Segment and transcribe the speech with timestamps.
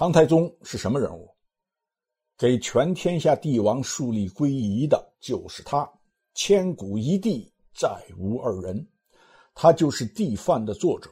[0.00, 1.28] 唐太宗是什么人物？
[2.38, 5.86] 给全天下帝王树立归仪的就是他，
[6.32, 8.88] 千古一帝，再无二人。
[9.54, 11.10] 他就是《帝范》的作者，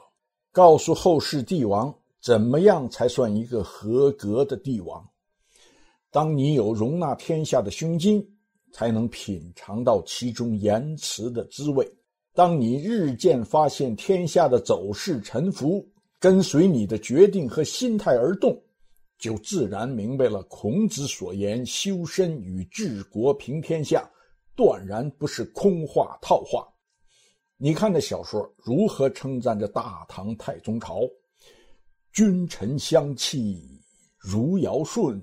[0.52, 5.06] 告诉后世帝王怎么样才算一个合格的帝王。
[6.10, 8.26] 当你有容纳天下的胸襟，
[8.72, 11.86] 才能品尝到其中言辞的滋味。
[12.32, 15.86] 当你日渐发现天下的走势沉浮，
[16.18, 18.58] 跟随你的决定和心态而动。
[19.18, 24.08] 就自然明白了孔子所言“修身与治国平天下”，
[24.54, 26.66] 断然不是空话套话。
[27.56, 31.00] 你看这小说如何称赞这大唐太宗朝？
[32.12, 33.82] 君臣相契
[34.16, 35.20] 如尧舜，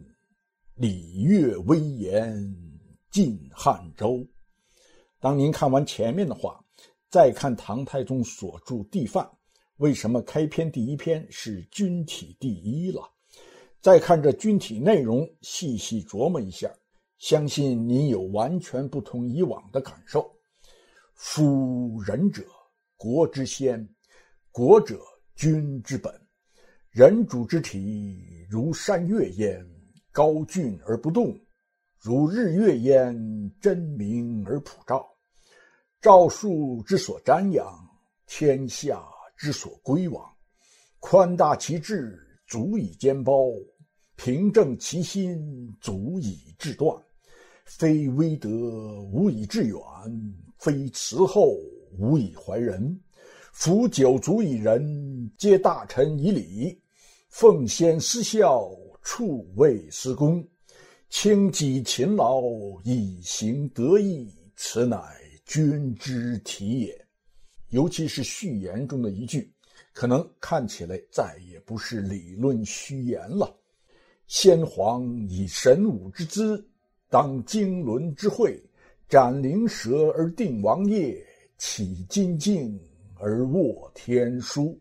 [0.76, 2.56] 礼乐威严
[3.10, 4.28] 尽汉周。
[5.22, 6.62] 当您看完前面的话，
[7.10, 9.24] 再看唐太宗所著《帝范》，
[9.78, 13.15] 为什么开篇第一篇是君体第一了？
[13.86, 16.74] 再看这军体内容，细细琢磨一下，
[17.20, 20.28] 相信您有完全不同以往的感受。
[21.14, 22.44] 夫仁者，
[22.98, 23.88] 国之先；
[24.52, 25.00] 国者，
[25.36, 26.12] 君之本。
[26.90, 29.64] 人主之体，如山岳焉，
[30.12, 31.40] 高峻而不动；
[32.00, 33.16] 如日月焉，
[33.62, 35.08] 真明而普照。
[36.02, 37.72] 赵树之所瞻仰，
[38.26, 39.00] 天下
[39.38, 40.28] 之所归往。
[40.98, 43.52] 宽大其志，足以兼包。
[44.16, 46.96] 平正其心，足以治断；
[47.66, 48.50] 非威德，
[49.12, 49.78] 无以致远；
[50.58, 51.58] 非慈厚，
[51.98, 53.00] 无以怀人。
[53.52, 56.80] 夫九族以仁，皆大臣以礼，
[57.30, 58.70] 奉先思孝，
[59.02, 60.46] 处位思恭，
[61.10, 62.42] 轻己勤劳，
[62.84, 64.98] 以行德义，此乃
[65.46, 67.06] 君之体也。
[67.70, 69.54] 尤其是序言中的一句，
[69.94, 73.54] 可能看起来再也不是理论虚言了。
[74.28, 76.68] 先皇以神武之姿，
[77.10, 78.60] 当经纶之会，
[79.08, 81.24] 斩灵蛇而定王业，
[81.58, 82.80] 起金镜
[83.20, 84.80] 而握天书。